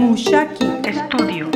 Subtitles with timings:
[0.00, 0.64] Mushaki
[0.94, 1.46] Studio.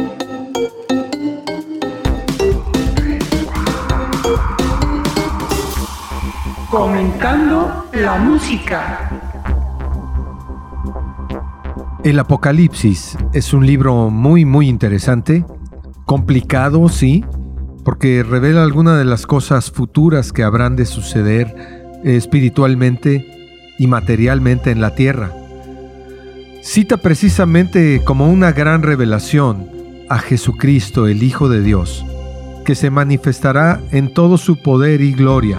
[6.71, 9.11] Comentando la música.
[12.05, 15.47] El Apocalipsis es un libro muy muy interesante,
[16.05, 17.25] complicado, sí,
[17.83, 24.83] porque revela algunas de las cosas futuras que habrán de suceder espiritualmente y materialmente en
[24.83, 25.33] la tierra.
[26.65, 29.69] Cita precisamente como una gran revelación
[30.09, 32.07] a Jesucristo, el Hijo de Dios,
[32.65, 35.59] que se manifestará en todo su poder y gloria.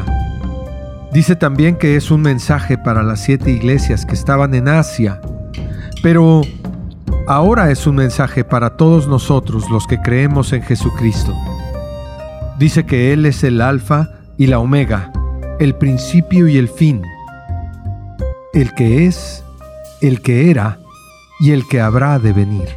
[1.13, 5.21] Dice también que es un mensaje para las siete iglesias que estaban en Asia,
[6.02, 6.41] pero
[7.27, 11.35] ahora es un mensaje para todos nosotros los que creemos en Jesucristo.
[12.57, 15.12] Dice que Él es el alfa y la omega,
[15.59, 17.03] el principio y el fin,
[18.55, 19.43] el que es,
[20.01, 20.79] el que era
[21.39, 22.70] y el que habrá de venir.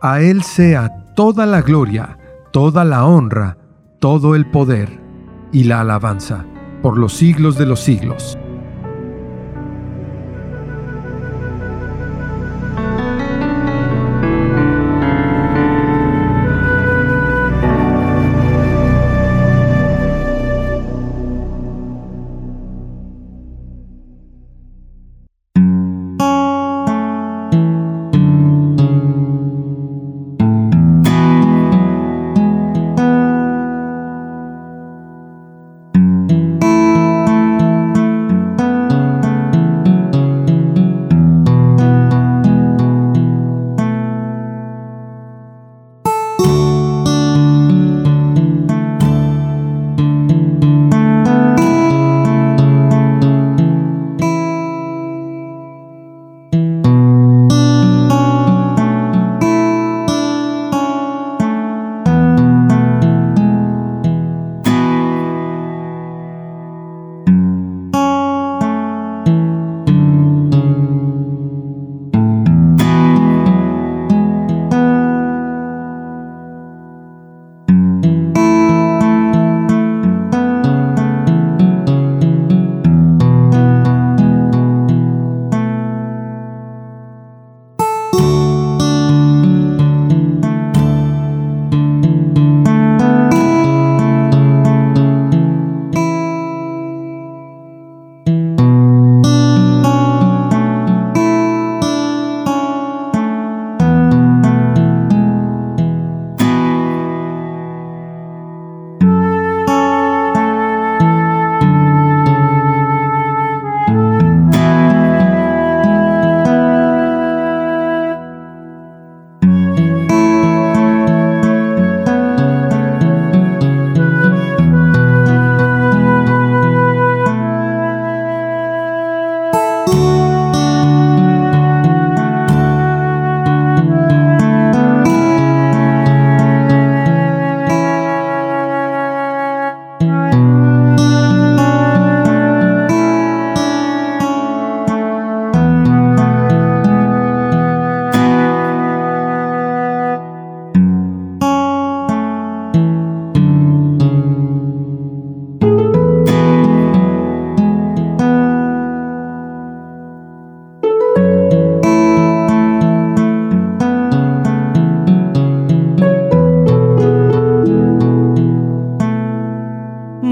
[0.00, 2.18] A Él sea toda la gloria,
[2.52, 3.56] toda la honra,
[3.98, 5.00] todo el poder
[5.52, 6.46] y la alabanza
[6.82, 8.38] por los siglos de los siglos.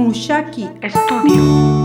[0.09, 1.78] Mushaki Estúdio é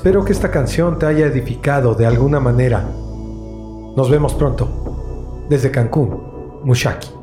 [0.00, 2.80] Espero que esta canción te haya edificado de alguna manera.
[2.80, 5.46] Nos vemos pronto.
[5.50, 7.19] Desde Cancún, Mushaki.